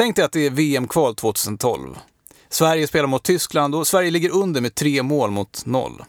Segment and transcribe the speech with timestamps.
[0.00, 1.98] Tänk dig att det är VM-kval 2012.
[2.48, 6.04] Sverige spelar mot Tyskland och Sverige ligger under med tre mål mot noll.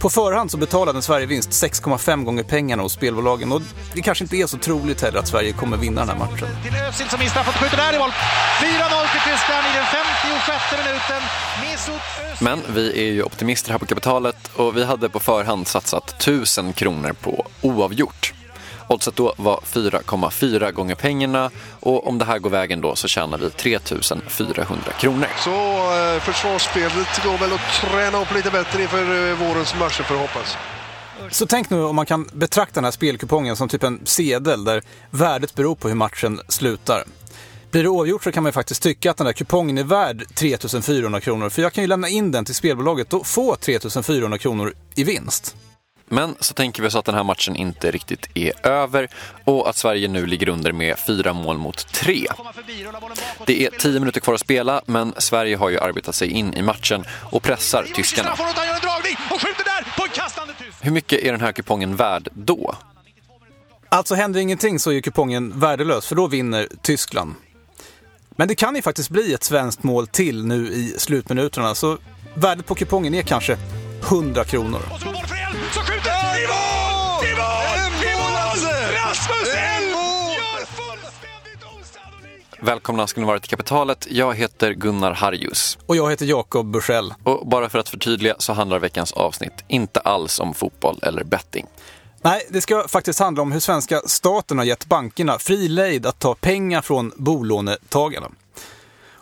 [0.00, 3.62] På förhand så betalade en Sverigevinst 6,5 gånger pengarna hos spelbolagen och
[3.94, 6.48] det kanske inte är så troligt heller att Sverige kommer vinna den här matchen.
[6.62, 8.10] Till Özil som missar, fått skjuta där i mål.
[8.10, 8.62] 4-0
[9.12, 11.22] till Tyskland i den 56 minuten.
[12.40, 16.72] Men vi är ju optimister här på kapitalet och vi hade på förhand satsat 1000
[16.72, 18.35] kronor på oavgjort.
[18.88, 23.38] Oddset då var 4,4 gånger pengarna och om det här går vägen då så tjänar
[23.38, 25.26] vi 3400 kronor.
[25.44, 25.50] Så
[26.14, 30.56] eh, försvarsspelet går väl att träna upp lite bättre inför eh, vårens matcher får hoppas.
[31.30, 34.82] Så tänk nu om man kan betrakta den här spelkupongen som typ en sedel där
[35.10, 37.04] värdet beror på hur matchen slutar.
[37.70, 40.24] Blir det oavgjort så kan man ju faktiskt tycka att den där kupongen är värd
[40.34, 44.74] 3400 kronor för jag kan ju lämna in den till spelbolaget och få 3400 kronor
[44.94, 45.56] i vinst.
[46.08, 49.08] Men så tänker vi oss att den här matchen inte riktigt är över
[49.44, 52.26] och att Sverige nu ligger under med fyra mål mot tre.
[53.46, 56.62] Det är tio minuter kvar att spela, men Sverige har ju arbetat sig in i
[56.62, 58.36] matchen och pressar tyskarna.
[60.80, 62.74] Hur mycket är den här kupongen värd då?
[63.88, 67.34] Alltså händer ingenting så är kupongen värdelös för då vinner Tyskland.
[68.30, 71.98] Men det kan ju faktiskt bli ett svenskt mål till nu i slutminuterna så
[72.34, 73.58] värdet på kupongen är kanske
[74.02, 74.80] 100 kronor.
[79.26, 82.56] Rasmus Elm gör fullständigt osannolikt!
[82.58, 84.06] Välkomna ska ni vara till Kapitalet.
[84.10, 85.78] Jag heter Gunnar Harjus.
[85.86, 87.14] Och jag heter Jakob Bursell.
[87.22, 91.66] Och bara för att förtydliga så handlar veckans avsnitt inte alls om fotboll eller betting.
[92.22, 96.18] Nej, det ska faktiskt handla om hur svenska staten har gett bankerna fri lejd att
[96.18, 98.30] ta pengar från bolånetagarna.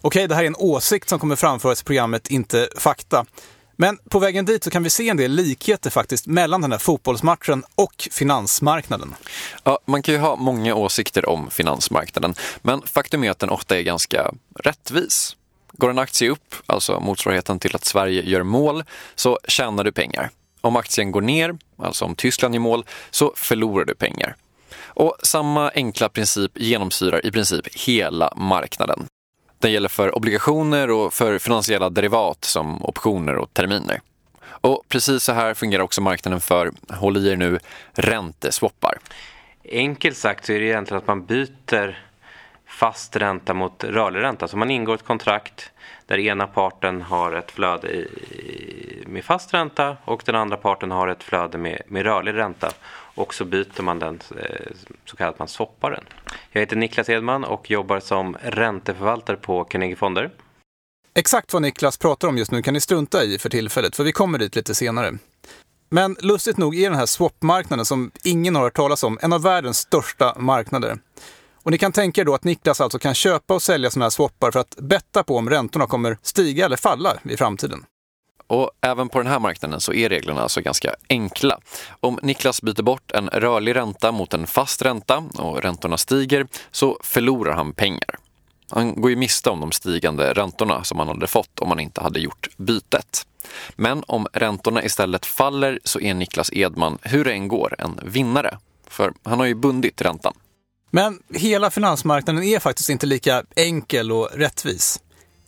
[0.00, 3.24] Okej, det här är en åsikt som kommer framföras i programmet, inte fakta.
[3.76, 6.78] Men på vägen dit så kan vi se en del likheter faktiskt mellan den här
[6.78, 9.14] fotbollsmatchen och finansmarknaden.
[9.64, 13.78] Ja, man kan ju ha många åsikter om finansmarknaden, men faktum är att den ofta
[13.78, 15.36] är ganska rättvis.
[15.72, 20.30] Går en aktie upp, alltså motsvarigheten till att Sverige gör mål, så tjänar du pengar.
[20.60, 24.36] Om aktien går ner, alltså om Tyskland gör mål, så förlorar du pengar.
[24.96, 29.06] Och samma enkla princip genomsyrar i princip hela marknaden.
[29.64, 34.00] Den gäller för obligationer och för finansiella derivat som optioner och terminer.
[34.46, 37.58] Och precis så här fungerar också marknaden för, håll i er nu,
[37.92, 38.98] ränteswappar.
[39.70, 41.98] Enkelt sagt så är det egentligen att man byter
[42.66, 44.48] fast ränta mot rörlig ränta.
[44.48, 45.70] Så man ingår ett kontrakt
[46.06, 51.08] där ena parten har ett flöde i, med fast ränta och den andra parten har
[51.08, 52.70] ett flöde med, med rörlig ränta.
[53.14, 54.72] Och så byter man den, eh,
[55.04, 56.04] så kallat man swappar den.
[56.52, 60.30] Jag heter Niklas Edman och jobbar som ränteförvaltare på Carnegie Fonder.
[61.14, 64.12] Exakt vad Niklas pratar om just nu kan ni strunta i för tillfället, för vi
[64.12, 65.12] kommer dit lite senare.
[65.90, 69.42] Men lustigt nog är den här swapmarknaden som ingen har hört talas om en av
[69.42, 70.98] världens största marknader.
[71.62, 74.10] Och ni kan tänka er då att Niklas alltså kan köpa och sälja sådana här
[74.10, 77.84] swappar för att betta på om räntorna kommer stiga eller falla i framtiden.
[78.46, 81.58] Och även på den här marknaden så är reglerna alltså ganska enkla.
[82.00, 86.98] Om Niklas byter bort en rörlig ränta mot en fast ränta och räntorna stiger så
[87.02, 88.18] förlorar han pengar.
[88.70, 92.00] Han går ju miste om de stigande räntorna som han hade fått om han inte
[92.00, 93.26] hade gjort bytet.
[93.76, 98.58] Men om räntorna istället faller så är Niklas Edman, hur det än går, en vinnare.
[98.88, 100.34] För han har ju bundit räntan.
[100.90, 105.00] Men hela finansmarknaden är faktiskt inte lika enkel och rättvis.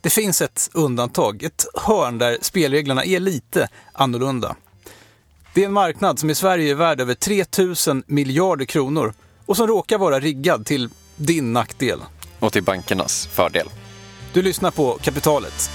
[0.07, 4.57] Det finns ett undantag, ett hörn där spelreglerna är lite annorlunda.
[5.55, 7.45] Det är en marknad som i Sverige är värd över 3
[7.89, 9.15] 000 miljarder kronor
[9.47, 11.99] och som råkar vara riggad till din nackdel.
[12.39, 13.69] Och till bankernas fördel.
[14.33, 15.71] Du lyssnar på Kapitalet.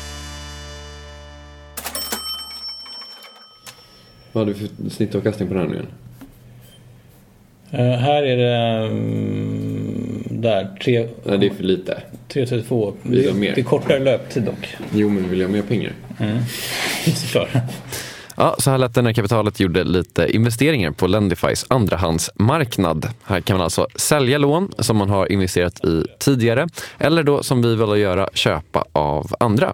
[4.31, 5.91] Vad hade du för snittavkastning på den här nu igen?
[7.71, 9.70] Eh, här är det mm,
[10.41, 12.01] där, tre- Nej, det är för lite.
[12.27, 12.93] 332.
[13.01, 13.55] Vi har Det, mer.
[13.55, 14.75] det är kortare löptid dock.
[14.93, 15.93] Jo, men vill jag ha mer pengar?
[17.31, 17.49] För.
[18.37, 23.07] Ja, så här lät det när kapitalet gjorde lite investeringar på Lendifys andrahandsmarknad.
[23.23, 26.67] Här kan man alltså sälja lån som man har investerat i tidigare
[26.99, 29.73] eller då som vi vill göra köpa av andra.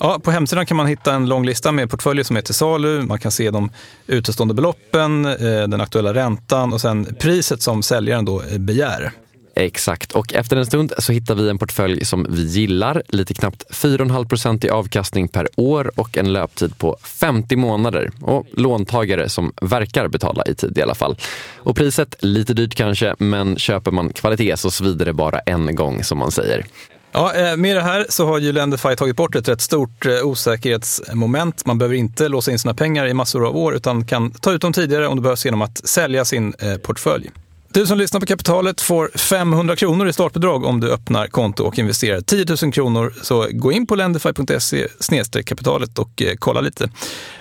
[0.00, 3.02] Ja, på hemsidan kan man hitta en lång lista med portföljer som är till salu.
[3.02, 3.70] Man kan se de
[4.06, 5.34] utestående beloppen, eh,
[5.68, 9.10] den aktuella räntan och sen priset som säljaren då begär.
[9.56, 13.02] Exakt, och efter en stund så hittar vi en portfölj som vi gillar.
[13.08, 18.10] Lite knappt 4,5% i avkastning per år och en löptid på 50 månader.
[18.20, 21.16] Och låntagare som verkar betala i tid i alla fall.
[21.56, 26.04] Och priset, lite dyrt kanske, men köper man kvalitet så svider det bara en gång
[26.04, 26.66] som man säger.
[27.12, 30.26] Ja, eh, med det här så har ju Lendify tagit bort ett rätt stort eh,
[30.26, 31.66] osäkerhetsmoment.
[31.66, 34.60] Man behöver inte låsa in sina pengar i massor av år utan kan ta ut
[34.60, 37.30] dem tidigare om det behövs genom att sälja sin eh, portfölj.
[37.74, 41.78] Du som lyssnar på Kapitalet får 500 kronor i startbidrag om du öppnar konto och
[41.78, 43.14] investerar 10 000 kronor.
[43.22, 46.90] Så gå in på lendify.se kapitalet och eh, kolla lite.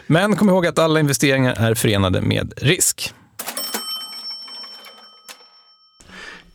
[0.08, 3.14] Men kom ihåg att alla investeringar är förenade med risk.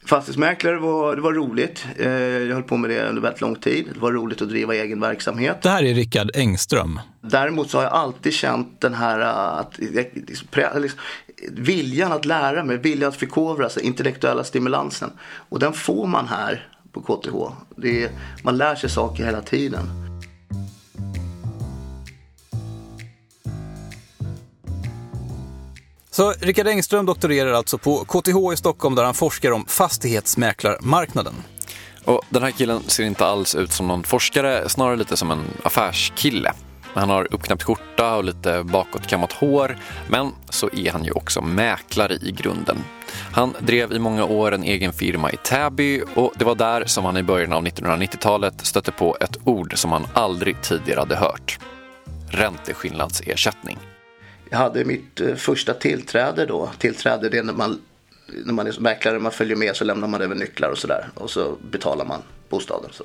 [0.09, 1.87] Fastighetsmäklare var, det var roligt.
[1.97, 3.89] Eh, jag höll på med det under väldigt lång tid.
[3.95, 5.63] Det var roligt att driva egen verksamhet.
[5.63, 7.01] Det här är Rickard Engström.
[7.21, 9.79] Däremot så har jag alltid känt den här uh, att,
[10.15, 10.49] liksom,
[11.50, 15.11] viljan att lära mig, viljan att förkovra sig, intellektuella stimulansen.
[15.49, 17.52] Och den får man här på KTH.
[17.76, 18.11] Det är,
[18.43, 20.08] man lär sig saker hela tiden.
[26.11, 31.35] Så Rickard Engström doktorerar alltså på KTH i Stockholm där han forskar om fastighetsmäklarmarknaden.
[32.05, 35.44] Och den här killen ser inte alls ut som någon forskare, snarare lite som en
[35.62, 36.52] affärskille.
[36.99, 39.77] Han har uppknäppt skjorta och lite bakåtkammat hår,
[40.09, 42.77] men så är han ju också mäklare i grunden.
[43.33, 47.05] Han drev i många år en egen firma i Täby och det var där som
[47.05, 51.59] han i början av 1990-talet stötte på ett ord som han aldrig tidigare hade hört.
[52.31, 53.79] Ränteskillnadsersättning.
[54.50, 56.71] Jag hade mitt eh, första tillträde då.
[56.79, 57.81] Tillträde det är när man,
[58.45, 61.09] när man är mäklare, man följer med så lämnar man över nycklar och sådär.
[61.15, 62.91] Och så betalar man bostaden.
[62.93, 63.05] Så.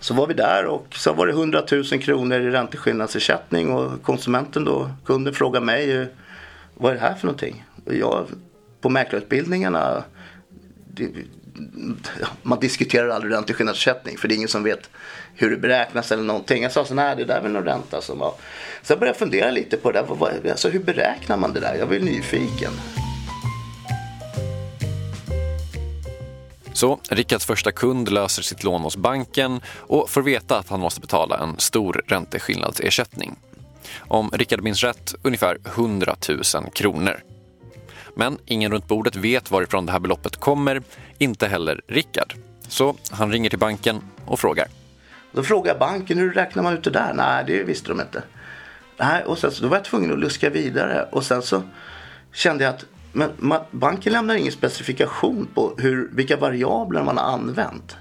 [0.00, 4.64] så var vi där och så var det 100 000 kronor i ränteskillnadsersättning och konsumenten
[4.64, 6.08] då, kunden frågade mig
[6.74, 7.64] vad är det här för någonting?
[7.84, 8.26] Och jag,
[8.80, 10.04] på mäklarutbildningarna
[10.96, 11.10] det,
[12.42, 14.90] man diskuterar aldrig ränteskillnadsersättning för det är ingen som vet
[15.34, 16.62] hur det beräknas eller någonting.
[16.62, 18.34] Jag sa så nej det där är väl någon ränta som var.
[18.82, 20.50] Så jag började fundera lite på det där.
[20.50, 21.74] Alltså, hur beräknar man det där?
[21.74, 22.72] Jag var ju nyfiken.
[26.76, 31.00] Så Rickards första kund löser sitt lån hos banken och får veta att han måste
[31.00, 33.36] betala en stor ränteskillnadsersättning.
[33.98, 37.20] Om Rickard minns rätt, ungefär 100 000 kronor.
[38.14, 40.82] Men ingen runt bordet vet varifrån det här beloppet kommer,
[41.18, 42.34] inte heller Rickard.
[42.68, 44.68] Så han ringer till banken och frågar.
[45.32, 47.12] Då frågade jag banken hur räknar man ut det där?
[47.14, 48.22] Nej, det visste de inte.
[48.96, 51.62] Nej, och sen så då var jag tvungen att luska vidare och sen så
[52.32, 52.84] kände jag att
[53.16, 57.96] men man, banken lämnar ingen specifikation på hur, vilka variabler man har använt.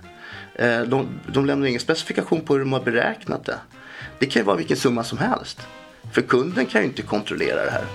[0.55, 3.59] Eh, de, de lämnar ingen specifikation på hur de har beräknat det.
[4.19, 5.61] Det kan ju vara vilken summa som helst.
[6.13, 7.85] För kunden kan ju inte kontrollera det här.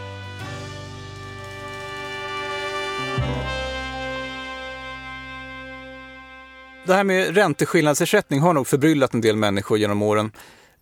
[6.87, 10.33] Det här med ränteskillnadsersättning har nog förbryllat en del människor genom åren.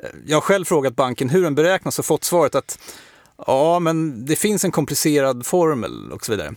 [0.02, 2.78] Eh, jag har själv frågat banken hur den beräknas och fått svaret att
[3.46, 6.54] ja, men det finns en komplicerad formel och så vidare.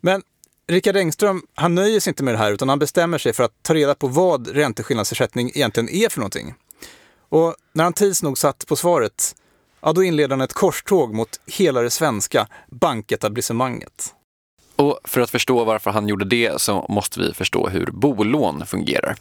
[0.00, 0.22] Men
[0.66, 3.62] Rickard Engström, han nöjer sig inte med det här utan han bestämmer sig för att
[3.62, 6.54] ta reda på vad ränteskillnadsersättning egentligen är för någonting.
[7.28, 9.34] Och när han tids nog satt på svaret,
[9.80, 14.14] ja då inleder han ett korståg mot hela det svenska banketablissemanget.
[14.76, 19.16] Och för att förstå varför han gjorde det så måste vi förstå hur bolån fungerar.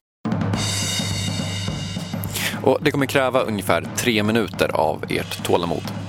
[2.63, 6.02] Och det kommer kräva ungefär tre minuter av ert tålamod.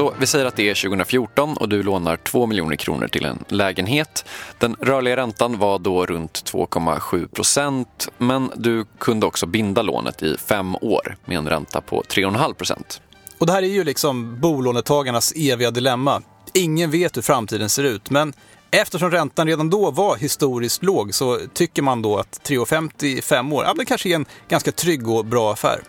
[0.00, 3.44] Så vi säger att det är 2014 och du lånar 2 miljoner kronor till en
[3.48, 4.24] lägenhet.
[4.58, 10.36] Den rörliga räntan var då runt 2,7 procent men du kunde också binda lånet i
[10.36, 13.00] fem år med en ränta på 3,5 procent.
[13.38, 16.22] Och det här är ju liksom bolånetagarnas eviga dilemma.
[16.54, 18.32] Ingen vet hur framtiden ser ut, men
[18.70, 23.52] eftersom räntan redan då var historiskt låg så tycker man då att 3,50 i fem
[23.52, 25.80] år, ja det kanske är en ganska trygg och bra affär.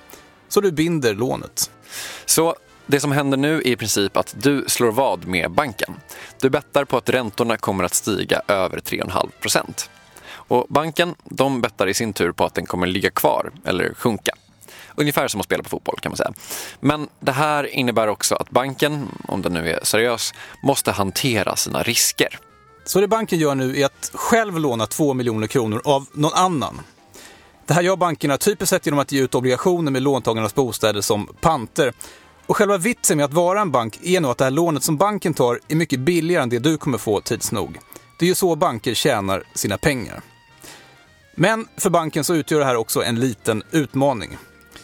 [0.50, 1.72] Så du binder lånet.
[2.26, 2.56] Så
[2.92, 5.96] det som händer nu är i princip att du slår vad med banken.
[6.42, 9.90] Du bettar på att räntorna kommer att stiga över 3,5 procent.
[10.32, 14.32] Och banken, de bettar i sin tur på att den kommer ligga kvar eller sjunka.
[14.96, 16.34] Ungefär som att spela på fotboll kan man säga.
[16.80, 20.34] Men det här innebär också att banken, om den nu är seriös,
[20.64, 22.40] måste hantera sina risker.
[22.86, 26.82] Så det banken gör nu är att själv låna 2 miljoner kronor av någon annan.
[27.66, 31.28] Det här gör bankerna typiskt sett genom att ge ut obligationer med låntagarnas bostäder som
[31.42, 31.94] panter.
[32.52, 34.98] Och själva vitsen med att vara en bank är nog att det här lånet som
[34.98, 37.80] banken tar är mycket billigare än det du kommer få tids nog.
[38.20, 40.22] Det är ju så banker tjänar sina pengar.
[41.36, 44.38] Men för banken så utgör det här också en liten utmaning.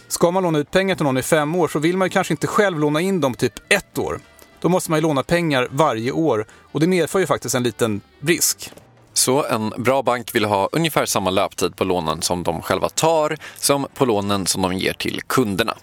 [0.08, 2.34] Ska man låna ut pengar till någon i fem år så vill man ju kanske
[2.34, 4.20] inte själv låna in dem typ ett år.
[4.62, 8.02] Då måste man ju låna pengar varje år och det medför ju faktiskt en liten
[8.20, 8.72] risk.
[9.14, 13.38] Så en bra bank vill ha ungefär samma löptid på lånen som de själva tar
[13.58, 15.78] som på lånen som de ger till kunderna.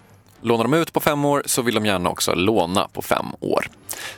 [0.44, 3.66] Lånar de ut på fem år så vill de gärna också låna på fem år.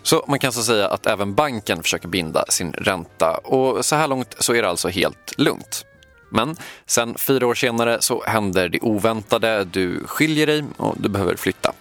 [0.03, 4.09] Så man kan så säga att även banken försöker binda sin ränta och så här
[4.09, 5.85] långt så är det alltså helt lugnt.
[6.31, 6.57] Men
[6.87, 11.73] sen fyra år senare så händer det oväntade, du skiljer dig och du behöver flytta.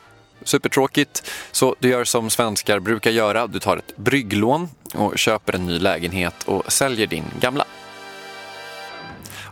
[0.43, 1.31] supertråkigt.
[1.51, 3.47] Så du gör som svenskar brukar göra.
[3.47, 7.65] Du tar ett brygglån och köper en ny lägenhet och säljer din gamla.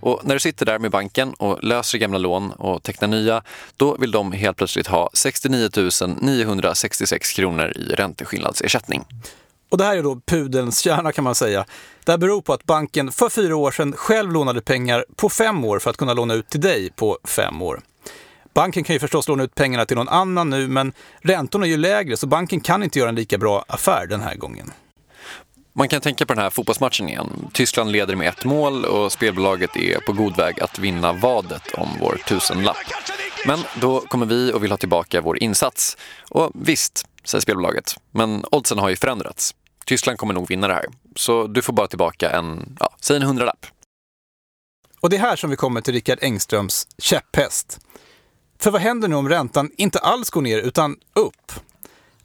[0.03, 3.43] Och när du sitter där med banken och löser gamla lån och tecknar nya,
[3.77, 5.69] då vill de helt plötsligt ha 69
[6.21, 9.05] 966 kronor i ränteskillnadsersättning.
[9.69, 11.65] Och det här är då pudelns kärna kan man säga.
[12.03, 15.65] Det här beror på att banken för fyra år sedan själv lånade pengar på fem
[15.65, 17.81] år för att kunna låna ut till dig på fem år.
[18.53, 21.77] Banken kan ju förstås låna ut pengarna till någon annan nu, men räntorna är ju
[21.77, 24.71] lägre så banken kan inte göra en lika bra affär den här gången.
[25.75, 27.49] Man kan tänka på den här fotbollsmatchen igen.
[27.53, 31.89] Tyskland leder med ett mål och spelbolaget är på god väg att vinna vadet om
[31.99, 32.77] vår tusenlapp.
[33.47, 35.97] Men då kommer vi och vill ha tillbaka vår insats.
[36.29, 39.55] Och visst, säger spelbolaget, men oddsen har ju förändrats.
[39.85, 40.85] Tyskland kommer nog vinna det här.
[41.15, 43.65] Så du får bara tillbaka en, ja, säg en hundralapp.
[44.99, 47.79] Och det är här som vi kommer till Rickard Engströms käpphäst.
[48.59, 51.51] För vad händer nu om räntan inte alls går ner utan upp?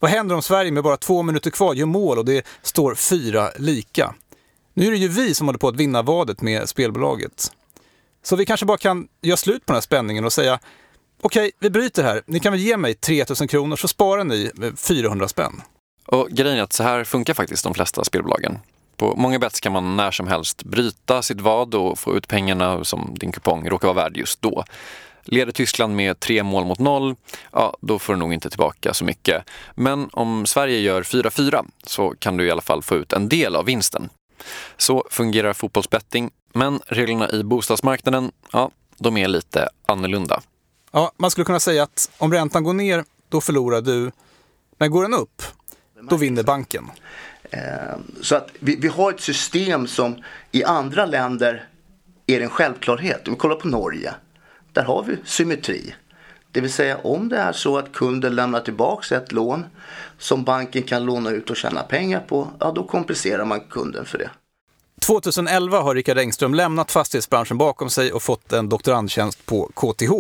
[0.01, 3.51] Vad händer om Sverige med bara två minuter kvar gör mål och det står fyra
[3.57, 4.15] lika?
[4.75, 7.53] Nu är det ju vi som håller på att vinna vadet med spelbolaget.
[8.23, 10.59] Så vi kanske bara kan göra slut på den här spänningen och säga
[11.23, 12.23] okej, okay, vi bryter här.
[12.27, 15.63] Ni kan väl ge mig 3000 kronor så sparar ni eh, 400 spänn.
[16.07, 18.59] Och grejen är att så här funkar faktiskt de flesta spelbolagen.
[18.97, 22.85] På många bets kan man när som helst bryta sitt vad och få ut pengarna
[22.85, 24.65] som din kupong råkar vara värd just då.
[25.31, 27.15] Leder Tyskland med tre mål mot noll,
[27.53, 29.51] ja, då får du nog inte tillbaka så mycket.
[29.75, 33.57] Men om Sverige gör 4-4 så kan du i alla fall få ut en del
[33.57, 34.09] av vinsten.
[34.77, 40.41] Så fungerar fotbollsbetting, men reglerna i bostadsmarknaden, ja, de är lite annorlunda.
[40.93, 44.11] Ja, man skulle kunna säga att om räntan går ner, då förlorar du.
[44.79, 45.43] Men går den upp,
[46.11, 46.91] då vinner banken.
[47.51, 47.61] Eh,
[48.23, 51.69] så att vi, vi har ett system som i andra länder
[52.27, 53.29] är en självklarhet.
[53.29, 54.15] Om vi kollar på Norge
[54.79, 55.95] där har vi symmetri.
[56.53, 59.65] Det vill säga om det är så att kunden lämnar tillbaka ett lån
[60.19, 64.19] som banken kan låna ut och tjäna pengar på, ja då kompenserar man kunden för
[64.19, 64.31] det.
[65.01, 70.13] 2011 har Rickard Engström lämnat fastighetsbranschen bakom sig och fått en doktorandtjänst på KTH.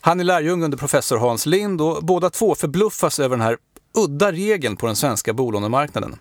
[0.00, 3.56] Han är lärjung under professor Hans Lind och båda två förbluffas över den här
[3.98, 6.16] udda regeln på den svenska bolånemarknaden.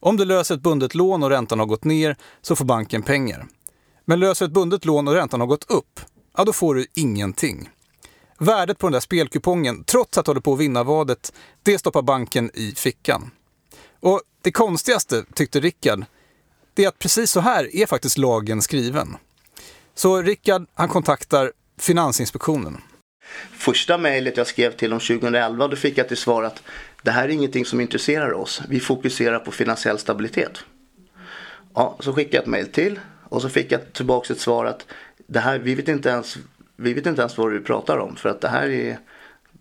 [0.00, 3.46] Om du löser ett bundet lån och räntan har gått ner så får banken pengar.
[4.04, 6.00] Men löser ett bundet lån och räntan har gått upp,
[6.38, 7.70] ja då får du ingenting.
[8.38, 12.02] Värdet på den där spelkupongen, trots att du håller på att vinna vadet, det stoppar
[12.02, 13.30] banken i fickan.
[14.00, 16.04] Och det konstigaste, tyckte Rickard,
[16.74, 19.16] det är att precis så här är faktiskt lagen skriven.
[19.94, 22.80] Så Rickard, han kontaktar Finansinspektionen.
[23.52, 26.62] Första mejlet jag skrev till dem 2011, då fick jag till svar att
[27.02, 28.62] det här är ingenting som intresserar oss.
[28.68, 30.58] Vi fokuserar på finansiell stabilitet.
[31.74, 34.86] Ja, så skickade jag ett mejl till och så fick jag tillbaka ett svar att
[35.28, 36.36] det här, vi, vet inte ens,
[36.76, 38.98] vi vet inte ens vad vi pratar om för att det här är,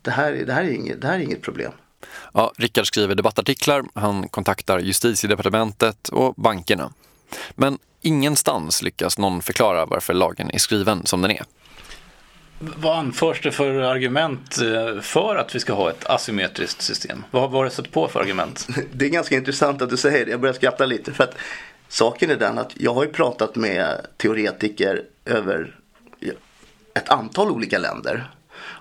[0.01, 1.71] det här, det här är, inget, det här är inget problem.
[2.33, 6.91] Ja, Rickard skriver debattartiklar, han kontaktar justitiedepartementet och bankerna.
[7.51, 11.43] Men ingenstans lyckas någon förklara varför lagen är skriven som den är.
[12.59, 17.23] Vad anförs det för argument eh, för att vi ska ha ett asymmetriskt system?
[17.31, 18.67] Vad har du stött på för argument?
[18.93, 20.31] Det är ganska intressant att du säger det.
[20.31, 21.13] Jag börjar skratta lite.
[21.13, 21.35] För att
[21.89, 25.75] saken är den att jag har ju pratat med teoretiker över
[26.93, 28.31] ett antal olika länder.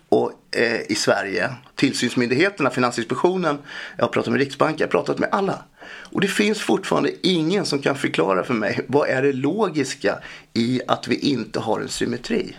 [0.08, 3.58] Och eh, i Sverige, tillsynsmyndigheterna, Finansinspektionen,
[3.96, 5.64] jag har pratat med Riksbanken, jag har pratat med alla.
[5.88, 10.18] Och det finns fortfarande ingen som kan förklara för mig vad är det logiska
[10.52, 12.56] i att vi inte har en symmetri.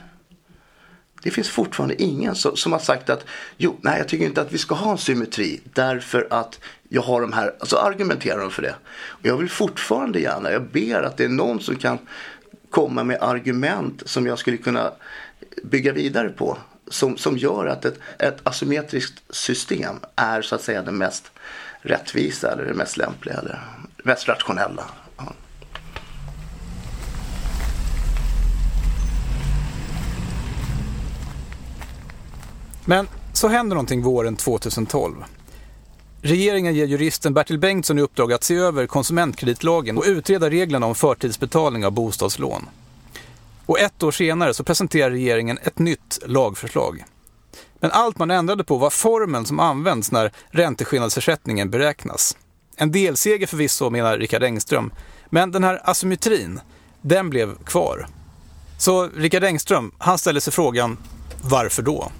[1.23, 3.25] Det finns fortfarande ingen som, som har sagt att
[3.57, 6.59] jo, nej jag tycker inte att vi ska ha en symmetri därför att
[6.89, 8.75] jag har de här, alltså argumenterar de för det.
[8.89, 11.97] Och jag vill fortfarande gärna, jag ber att det är någon som kan
[12.69, 14.91] komma med argument som jag skulle kunna
[15.63, 16.57] bygga vidare på.
[16.89, 21.31] Som, som gör att ett, ett asymmetriskt system är så att säga det mest
[21.81, 23.61] rättvisa eller det mest lämpliga eller
[24.03, 24.83] mest rationella.
[32.89, 35.15] Men så händer någonting våren 2012.
[36.21, 40.95] Regeringen ger juristen Bertil Bengtsson i uppdrag att se över konsumentkreditlagen och utreda reglerna om
[40.95, 42.69] förtidsbetalning av bostadslån.
[43.65, 47.03] Och ett år senare så presenterar regeringen ett nytt lagförslag.
[47.79, 52.37] Men allt man ändrade på var formeln som används när ränteskillnadsersättningen beräknas.
[52.75, 54.91] En delseger förvisso, menar Rickard Engström,
[55.29, 56.59] men den här asymmetrin,
[57.01, 58.07] den blev kvar.
[58.77, 60.97] Så Rickard Engström, han ställer sig frågan,
[61.41, 62.11] varför då?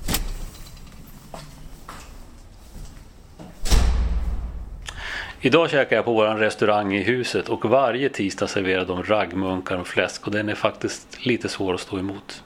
[5.42, 9.88] Idag käkar jag på vår restaurang i huset och varje tisdag serverar de raggmunkar och
[9.88, 12.44] fläsk och den är faktiskt lite svår att stå emot.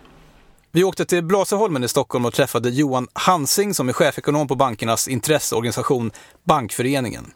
[0.71, 5.07] Vi åkte till Blasieholmen i Stockholm och träffade Johan Hansing som är chefekonom på bankernas
[5.07, 6.12] intresseorganisation
[6.43, 7.33] Bankföreningen.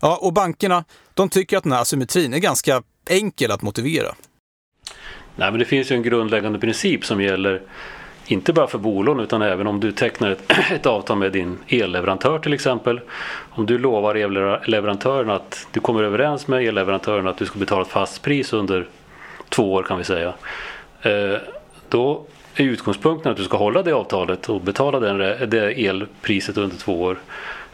[0.00, 0.84] Ja, och bankerna,
[1.14, 4.14] de tycker att den här asymmetrin är ganska enkel att motivera.
[5.36, 7.62] Nej, men det finns ju en grundläggande princip som gäller
[8.26, 12.38] inte bara för bolån utan även om du tecknar ett, ett avtal med din elleverantör
[12.38, 13.00] till exempel.
[13.50, 17.88] Om du lovar elleverantören att du kommer överens med elleverantören att du ska betala ett
[17.88, 18.86] fast pris under
[19.48, 20.34] två år kan vi säga.
[21.02, 21.36] Eh,
[21.88, 25.18] då är utgångspunkten att du ska hålla det avtalet och betala den,
[25.50, 27.18] det elpriset under två år.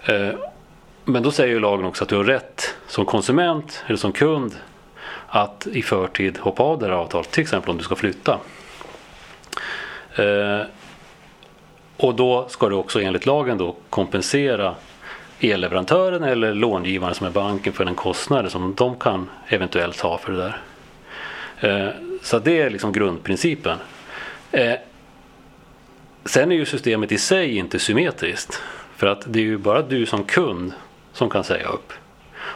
[0.04, 0.28] Eh,
[1.04, 4.56] men då säger ju lagen också att du har rätt som konsument eller som kund
[5.26, 8.38] att i förtid hoppa av det här avtalet, till exempel om du ska flytta.
[10.16, 10.62] Eh,
[11.96, 14.74] och då ska du också enligt lagen då kompensera
[15.40, 20.32] elleverantören eller långivaren som är banken för den kostnad som de kan eventuellt ha för
[20.32, 20.60] det där.
[21.60, 23.78] Eh, så det är liksom grundprincipen.
[24.52, 24.74] Eh,
[26.24, 28.62] sen är ju systemet i sig inte symmetriskt.
[28.96, 30.72] För att det är ju bara du som kund
[31.12, 31.92] som kan säga upp.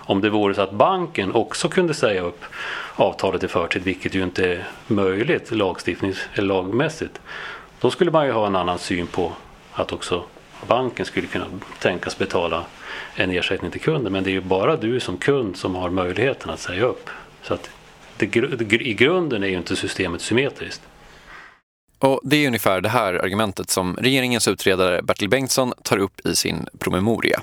[0.07, 2.45] Om det vore så att banken också kunde säga upp
[2.95, 7.21] avtalet i förtid, vilket ju inte är möjligt lagstiftnings eller lagmässigt,
[7.81, 9.33] då skulle man ju ha en annan syn på
[9.73, 10.25] att också
[10.67, 11.47] banken skulle kunna
[11.79, 12.65] tänkas betala
[13.15, 14.13] en ersättning till kunden.
[14.13, 17.11] Men det är ju bara du som kund som har möjligheten att säga upp.
[17.43, 17.71] Så att
[18.17, 18.37] det,
[18.73, 20.83] i grunden är ju inte systemet symmetriskt.
[22.05, 26.37] Och det är ungefär det här argumentet som regeringens utredare Bertil Bengtsson tar upp i
[26.37, 27.43] sin promemoria.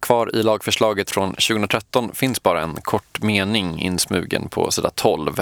[0.00, 5.40] Kvar i lagförslaget från 2013 finns bara en kort mening insmugen på sida 12.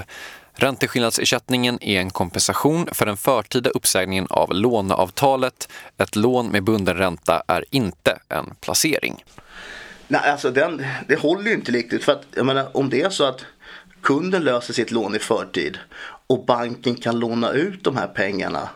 [0.55, 5.69] Ränteskillnadsersättningen är en kompensation för den förtida uppsägningen av låneavtalet.
[5.99, 9.25] Ett lån med bunden ränta är inte en placering.
[10.09, 12.05] Nej, alltså den, det håller ju inte riktigt.
[12.05, 13.45] För att, jag menar, om det är så att
[14.02, 15.79] kunden löser sitt lån i förtid
[16.30, 18.68] och banken kan låna ut de här pengarna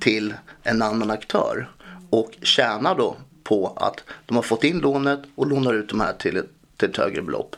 [0.00, 1.70] till en annan aktör
[2.10, 6.12] och tjänar då på att de har fått in lånet och lånar ut de här
[6.12, 7.56] till ett, till ett högre belopp.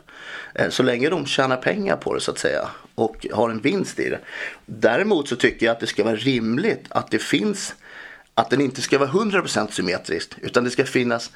[0.54, 3.98] Eh, så länge de tjänar pengar på det så att säga och har en vinst
[3.98, 4.18] i det.
[4.66, 7.74] Däremot så tycker jag att det ska vara rimligt att det finns
[8.34, 11.30] att den inte ska vara 100% symmetriskt utan det ska finnas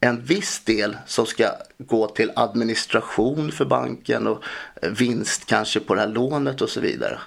[0.00, 4.42] en viss del som ska gå till administration för banken och
[4.82, 7.18] eh, vinst kanske på det här lånet och så vidare.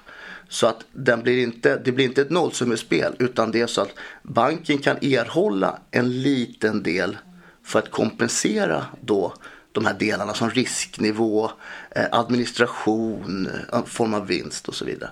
[0.49, 3.93] Så att den blir inte, det blir inte ett nollsummespel utan det är så att
[4.23, 7.17] banken kan erhålla en liten del
[7.63, 9.33] för att kompensera då
[9.71, 11.51] de här delarna som risknivå,
[11.91, 15.09] eh, administration, eh, form av vinst och så vidare.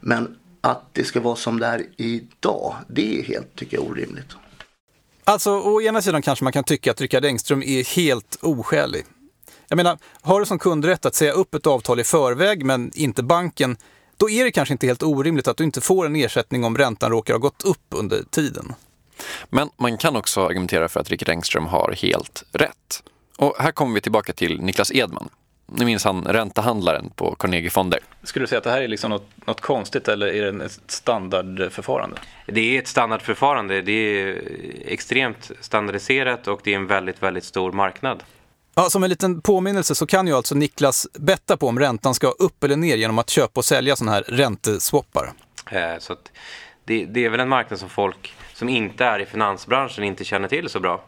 [0.00, 4.36] Men att det ska vara som det är idag, det är helt, tycker jag, orimligt.
[5.24, 9.04] Alltså, å ena sidan kanske man kan tycka att Rickard Engström är helt oskälig.
[9.68, 12.90] Jag menar, har du som kund rätt att säga upp ett avtal i förväg men
[12.94, 13.76] inte banken,
[14.20, 17.10] då är det kanske inte helt orimligt att du inte får en ersättning om räntan
[17.10, 18.72] råkar ha gått upp under tiden.
[19.48, 23.02] Men man kan också argumentera för att Rickard Engström har helt rätt.
[23.36, 25.28] Och här kommer vi tillbaka till Niklas Edman.
[25.66, 28.00] Ni minns han räntehandlaren på Carnegie Fonder.
[28.22, 30.80] Skulle du säga att det här är liksom något, något konstigt eller är det ett
[30.86, 32.16] standardförfarande?
[32.46, 33.82] Det är ett standardförfarande.
[33.82, 34.42] Det är
[34.84, 38.22] extremt standardiserat och det är en väldigt, väldigt stor marknad.
[38.74, 42.28] Ja, som en liten påminnelse så kan ju alltså Niklas betta på om räntan ska
[42.28, 45.32] upp eller ner genom att köpa och sälja sådana här ränteswappar.
[45.70, 46.16] Eh, så
[46.84, 50.48] det, det, är väl en marknad som folk som inte är i finansbranschen inte känner
[50.48, 51.04] till så bra.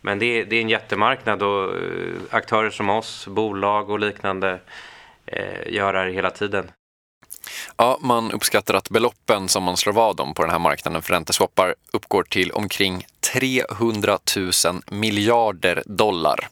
[0.00, 4.60] Men det är, det är en jättemarknad och eh, aktörer som oss, bolag och liknande
[5.26, 6.70] eh, gör det här hela tiden.
[7.76, 11.14] Ja, man uppskattar att beloppen som man slår vad om på den här marknaden för
[11.14, 14.52] ränteswappar uppgår till omkring 300 000
[14.90, 16.48] miljarder dollar.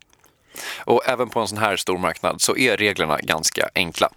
[0.78, 4.08] Och även på en sån här stor marknad så är reglerna ganska enkla.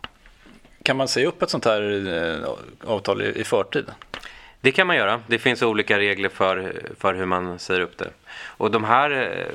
[0.84, 2.08] Kan man säga upp ett sånt här
[2.44, 3.86] eh, avtal i förtid?
[4.62, 5.22] Det kan man göra.
[5.28, 8.10] Det finns olika regler för, för hur man säger upp det.
[8.40, 9.46] Och de här eh,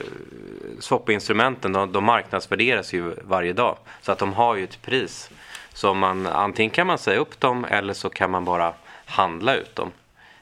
[0.80, 3.76] swap-instrumenten de, de marknadsvärderas ju varje dag.
[4.02, 5.30] Så att de har ju ett pris.
[5.74, 9.76] Så man, antingen kan man säga upp dem eller så kan man bara handla ut
[9.76, 9.92] dem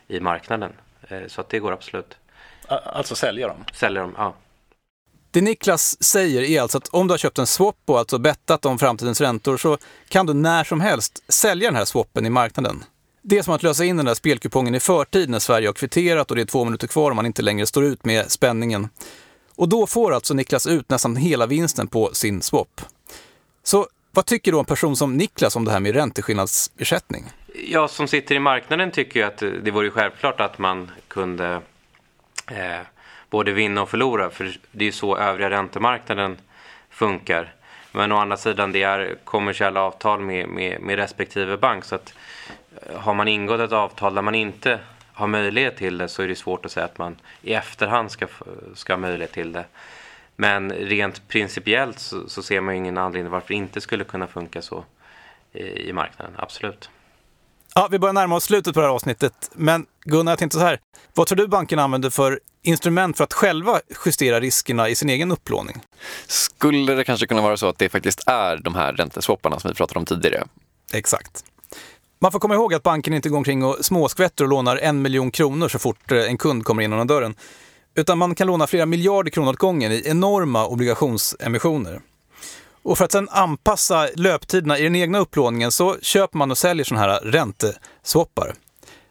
[0.09, 0.73] i marknaden.
[1.09, 2.17] Eh, så att det går absolut.
[2.69, 3.65] Alltså sälja dem?
[3.73, 4.35] Sälja dem, ja.
[5.33, 8.65] Det Niklas säger är alltså att om du har köpt en swap och alltså bettat
[8.65, 12.85] om framtidens räntor så kan du när som helst sälja den här swappen i marknaden.
[13.23, 16.31] Det är som att lösa in den där spelkupongen i förtid när Sverige har kvitterat
[16.31, 18.89] och det är två minuter kvar om man inte längre står ut med spänningen.
[19.57, 22.81] Och då får alltså Niklas ut nästan hela vinsten på sin swap.
[23.63, 27.25] Så vad tycker då en person som Niklas om det här med ränteskillnadsersättning?
[27.69, 31.63] Jag som sitter i marknaden tycker att det vore självklart att man kunde
[32.51, 32.81] eh,
[33.31, 34.31] både vinna och förlora.
[34.31, 36.37] För det är ju så övriga räntemarknaden
[36.91, 37.55] funkar.
[37.93, 41.85] Men å andra sidan det är kommersiella avtal med, med, med respektive bank.
[41.85, 42.15] Så att
[42.83, 44.79] eh, har man ingått ett avtal där man inte
[45.13, 48.27] har möjlighet till det så är det svårt att säga att man i efterhand ska,
[48.75, 49.65] ska ha möjlighet till det.
[50.37, 54.63] Men rent principiellt så, så ser man ingen anledning varför det inte skulle kunna funka
[54.63, 54.85] så
[55.53, 56.91] i, i marknaden, absolut.
[57.75, 59.51] Ja, vi börjar närma oss slutet på det här avsnittet.
[59.55, 60.81] Men Gunnar, jag tänkte så här.
[61.15, 65.33] Vad tror du banken använder för instrument för att själva justera riskerna i sin egen
[65.33, 65.81] upplåning?
[66.27, 69.75] Skulle det kanske kunna vara så att det faktiskt är de här ränteswapparna som vi
[69.75, 70.45] pratade om tidigare?
[70.93, 71.45] Exakt.
[72.21, 75.31] Man får komma ihåg att banken inte går omkring och småskvätter och lånar en miljon
[75.31, 77.35] kronor så fort eh, en kund kommer in genom dörren.
[77.95, 82.01] Utan man kan låna flera miljarder kronor åt gången i enorma obligationsemissioner.
[82.83, 86.85] Och för att sedan anpassa löptiderna i den egna upplåningen så köper man och säljer
[86.85, 88.55] sådana här ränteswappar.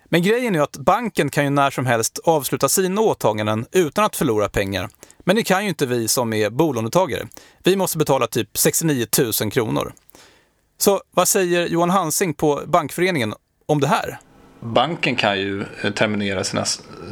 [0.06, 4.16] Men grejen är att banken kan ju när som helst avsluta sina åtaganden utan att
[4.16, 4.90] förlora pengar.
[5.20, 7.28] Men det kan ju inte vi som är bolånetagare.
[7.64, 9.06] Vi måste betala typ 69
[9.42, 9.94] 000 kronor.
[10.78, 13.34] Så vad säger Johan Hansing på Bankföreningen
[13.66, 14.20] om det här?
[14.60, 16.64] Banken kan ju terminera sina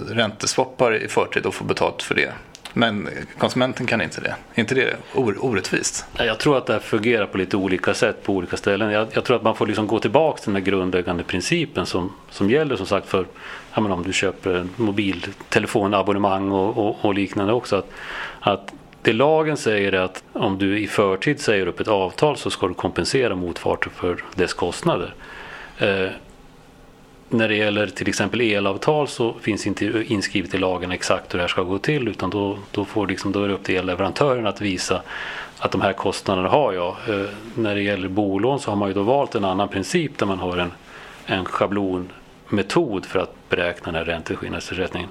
[0.08, 2.34] ränteswappar i förtid och få betalt för det.
[2.78, 4.36] Men konsumenten kan inte det.
[4.54, 6.06] Är inte det orättvist?
[6.18, 8.92] Jag tror att det här fungerar på lite olika sätt på olika ställen.
[8.92, 12.14] Jag, jag tror att man får liksom gå tillbaka till den här grundläggande principen som,
[12.30, 13.26] som gäller som sagt för
[13.76, 17.76] menar, om du köper mobiltelefonabonnemang och, och, och liknande också.
[17.76, 17.90] Att,
[18.40, 22.50] att det lagen säger är att om du i förtid säger upp ett avtal så
[22.50, 25.14] ska du kompensera motparten för dess kostnader.
[25.78, 26.10] Eh,
[27.30, 31.44] när det gäller till exempel elavtal så finns inte inskrivet i lagen exakt hur det
[31.44, 34.48] här ska gå till utan då, då, får liksom, då är det upp till elleverantören
[34.48, 35.02] att visa
[35.60, 36.96] att de här kostnaderna har jag.
[37.08, 40.26] Eh, när det gäller bolån så har man ju då valt en annan princip där
[40.26, 40.72] man har en,
[41.26, 45.10] en schablonmetod för att beräkna den här ränteskillnadsersättningen.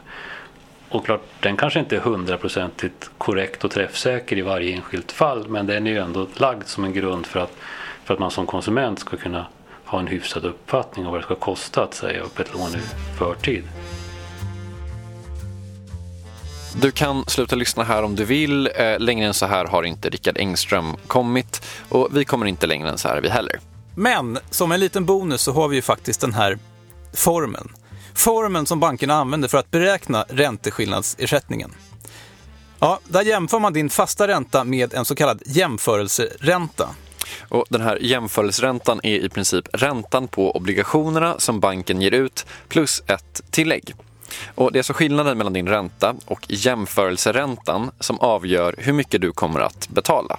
[0.88, 5.66] Och klart, den kanske inte är hundraprocentigt korrekt och träffsäker i varje enskilt fall men
[5.66, 7.56] den är ju ändå lagd som en grund för att,
[8.04, 9.46] för att man som konsument ska kunna
[9.86, 13.16] ha en hyfsad uppfattning om vad det ska kosta att säga upp ett lån i
[13.18, 13.64] förtid.
[16.80, 18.70] Du kan sluta lyssna här om du vill.
[18.74, 22.88] Eh, längre än så här har inte Rickard Engström kommit och vi kommer inte längre
[22.88, 23.60] än så här vi heller.
[23.94, 26.58] Men som en liten bonus så har vi ju faktiskt den här
[27.12, 27.68] formen.
[28.14, 31.70] Formen som bankerna använder för att beräkna ränteskillnadsersättningen.
[32.78, 36.88] Ja, där jämför man din fasta ränta med en så kallad jämförelseränta.
[37.48, 43.02] Och den här jämförelseräntan är i princip räntan på obligationerna som banken ger ut plus
[43.06, 43.94] ett tillägg.
[44.54, 49.32] Och det är så skillnaden mellan din ränta och jämförelseräntan som avgör hur mycket du
[49.32, 50.38] kommer att betala.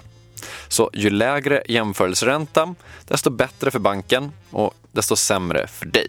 [0.68, 2.74] Så ju lägre jämförelseränta,
[3.04, 6.08] desto bättre för banken och desto sämre för dig.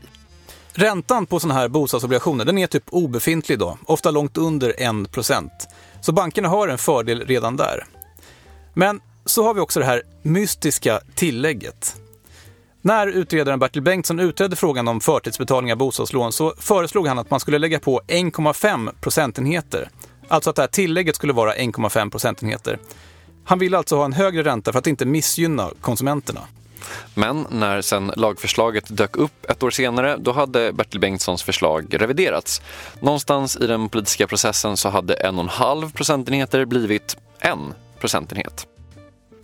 [0.73, 5.49] Räntan på sådana här bostadsobligationer den är typ obefintlig då, ofta långt under 1%
[6.01, 7.85] Så bankerna har en fördel redan där.
[8.73, 11.95] Men så har vi också det här mystiska tillägget.
[12.81, 17.39] När utredaren Bertil Bengtsson utredde frågan om förtidsbetalning av bostadslån så föreslog han att man
[17.39, 19.89] skulle lägga på 1,5 procentenheter.
[20.27, 22.79] Alltså att det här tillägget skulle vara 1,5 procentenheter.
[23.43, 26.41] Han ville alltså ha en högre ränta för att inte missgynna konsumenterna.
[27.13, 32.61] Men när sen lagförslaget dök upp ett år senare, då hade Bertil Bengtssons förslag reviderats.
[32.99, 37.53] Någonstans i den politiska processen så hade en och en halv procentenheter blivit 1
[37.99, 38.67] procentenhet.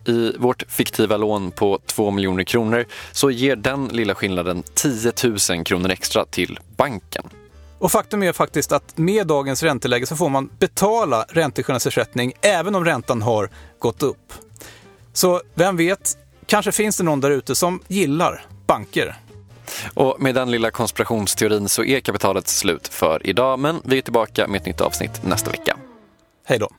[0.05, 5.11] I vårt fiktiva lån på 2 miljoner kronor så ger den lilla skillnaden 10
[5.49, 7.29] 000 kronor extra till banken.
[7.79, 12.85] Och faktum är faktiskt att med dagens ränteläge så får man betala ränteskillnadsersättning även om
[12.85, 14.33] räntan har gått upp.
[15.13, 19.15] Så vem vet, kanske finns det någon där ute som gillar banker.
[19.93, 24.47] Och med den lilla konspirationsteorin så är kapitalet slut för idag, men vi är tillbaka
[24.47, 25.77] med ett nytt avsnitt nästa vecka.
[26.45, 26.69] Hej då!